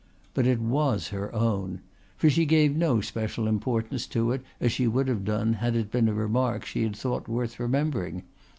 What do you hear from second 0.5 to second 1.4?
was her